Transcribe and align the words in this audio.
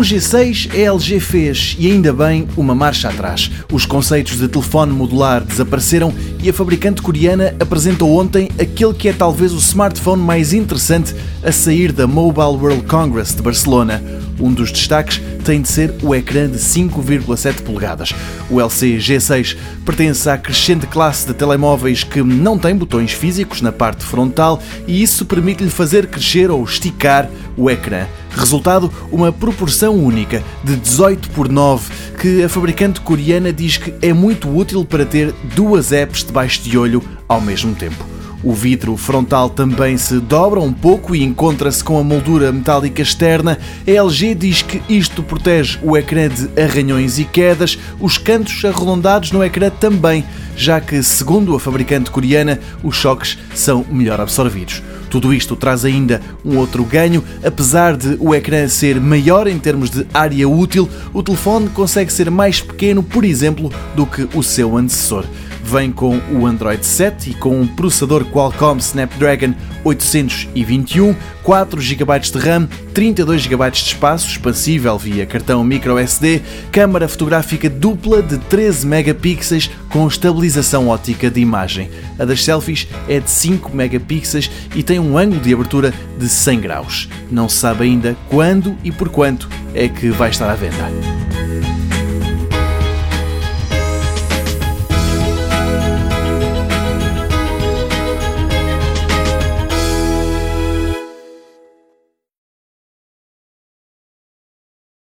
Com 0.00 0.04
o 0.04 0.08
G6, 0.08 0.70
a 0.72 0.94
LG 0.94 1.20
fez, 1.20 1.76
e 1.78 1.92
ainda 1.92 2.10
bem, 2.10 2.48
uma 2.56 2.74
marcha 2.74 3.10
atrás. 3.10 3.50
Os 3.70 3.84
conceitos 3.84 4.38
de 4.38 4.48
telefone 4.48 4.94
modular 4.94 5.44
desapareceram 5.44 6.10
e 6.42 6.48
a 6.48 6.54
fabricante 6.54 7.02
coreana 7.02 7.54
apresentou 7.60 8.18
ontem 8.18 8.48
aquele 8.58 8.94
que 8.94 9.10
é 9.10 9.12
talvez 9.12 9.52
o 9.52 9.58
smartphone 9.58 10.22
mais 10.22 10.54
interessante 10.54 11.14
a 11.44 11.52
sair 11.52 11.92
da 11.92 12.06
Mobile 12.06 12.56
World 12.56 12.84
Congress 12.84 13.36
de 13.36 13.42
Barcelona. 13.42 14.02
Um 14.40 14.52
dos 14.52 14.72
destaques 14.72 15.20
tem 15.44 15.60
de 15.60 15.68
ser 15.68 15.94
o 16.02 16.14
ecrã 16.14 16.48
de 16.48 16.58
5,7 16.58 17.62
polegadas. 17.62 18.14
O 18.48 18.60
LC 18.60 18.96
G6 18.96 19.56
pertence 19.84 20.28
à 20.28 20.38
crescente 20.38 20.86
classe 20.86 21.26
de 21.26 21.34
telemóveis 21.34 22.02
que 22.02 22.22
não 22.22 22.58
tem 22.58 22.74
botões 22.74 23.12
físicos 23.12 23.60
na 23.60 23.72
parte 23.72 24.04
frontal 24.04 24.62
e 24.86 25.02
isso 25.02 25.26
permite-lhe 25.26 25.70
fazer 25.70 26.06
crescer 26.06 26.50
ou 26.50 26.64
esticar 26.64 27.28
o 27.56 27.70
ecrã. 27.70 28.06
Resultado, 28.30 28.92
uma 29.10 29.32
proporção 29.32 29.94
única 29.94 30.42
de 30.62 30.76
18 30.76 31.30
por 31.30 31.48
9 31.48 31.90
que 32.18 32.42
a 32.42 32.48
fabricante 32.48 33.00
coreana 33.00 33.52
diz 33.52 33.76
que 33.76 33.94
é 34.00 34.12
muito 34.12 34.48
útil 34.48 34.84
para 34.84 35.04
ter 35.04 35.34
duas 35.54 35.92
apps 35.92 36.24
debaixo 36.24 36.62
de 36.62 36.78
olho 36.78 37.02
ao 37.28 37.40
mesmo 37.40 37.74
tempo. 37.74 38.09
O 38.42 38.54
vidro 38.54 38.96
frontal 38.96 39.50
também 39.50 39.98
se 39.98 40.18
dobra 40.18 40.60
um 40.60 40.72
pouco 40.72 41.14
e 41.14 41.22
encontra-se 41.22 41.84
com 41.84 41.98
a 41.98 42.04
moldura 42.04 42.50
metálica 42.50 43.02
externa. 43.02 43.58
A 43.86 43.90
LG 43.90 44.34
diz 44.34 44.62
que 44.62 44.82
isto 44.88 45.22
protege 45.22 45.78
o 45.82 45.94
ecrã 45.94 46.26
de 46.26 46.48
arranhões 46.58 47.18
e 47.18 47.24
quedas, 47.24 47.78
os 48.00 48.16
cantos 48.16 48.64
arredondados 48.64 49.30
no 49.30 49.44
ecrã 49.44 49.68
também, 49.68 50.24
já 50.56 50.80
que, 50.80 51.02
segundo 51.02 51.54
a 51.54 51.60
fabricante 51.60 52.10
coreana, 52.10 52.58
os 52.82 52.96
choques 52.96 53.36
são 53.54 53.84
melhor 53.90 54.18
absorvidos. 54.18 54.82
Tudo 55.10 55.34
isto 55.34 55.54
traz 55.54 55.84
ainda 55.84 56.22
um 56.42 56.56
outro 56.56 56.82
ganho, 56.82 57.22
apesar 57.44 57.94
de 57.94 58.16
o 58.20 58.34
ecrã 58.34 58.66
ser 58.68 58.98
maior 58.98 59.48
em 59.48 59.58
termos 59.58 59.90
de 59.90 60.06
área 60.14 60.48
útil, 60.48 60.88
o 61.12 61.22
telefone 61.22 61.68
consegue 61.68 62.10
ser 62.10 62.30
mais 62.30 62.62
pequeno, 62.62 63.02
por 63.02 63.22
exemplo, 63.22 63.70
do 63.94 64.06
que 64.06 64.26
o 64.34 64.42
seu 64.42 64.78
antecessor 64.78 65.26
vem 65.70 65.92
com 65.92 66.20
o 66.32 66.46
Android 66.46 66.84
7 66.84 67.30
e 67.30 67.34
com 67.34 67.60
um 67.60 67.66
processador 67.66 68.24
Qualcomm 68.24 68.78
Snapdragon 68.78 69.54
821, 69.84 71.14
4 71.44 71.80
GB 71.80 72.18
de 72.18 72.38
RAM, 72.38 72.68
32 72.92 73.42
GB 73.42 73.70
de 73.70 73.78
espaço 73.78 74.28
expansível 74.28 74.98
via 74.98 75.24
cartão 75.24 75.62
microSD, 75.62 76.42
câmara 76.72 77.06
fotográfica 77.06 77.70
dupla 77.70 78.20
de 78.20 78.38
13 78.38 78.84
megapixels 78.84 79.70
com 79.88 80.08
estabilização 80.08 80.88
ótica 80.88 81.30
de 81.30 81.40
imagem. 81.40 81.88
A 82.18 82.24
das 82.24 82.44
selfies 82.44 82.88
é 83.08 83.20
de 83.20 83.30
5 83.30 83.74
megapixels 83.74 84.50
e 84.74 84.82
tem 84.82 84.98
um 84.98 85.16
ângulo 85.16 85.40
de 85.40 85.54
abertura 85.54 85.94
de 86.18 86.28
100 86.28 86.60
graus. 86.60 87.08
Não 87.30 87.48
se 87.48 87.58
sabe 87.58 87.84
ainda 87.84 88.16
quando 88.28 88.76
e 88.82 88.90
por 88.90 89.08
quanto 89.08 89.48
é 89.72 89.88
que 89.88 90.10
vai 90.10 90.30
estar 90.30 90.50
à 90.50 90.54
venda. 90.54 91.19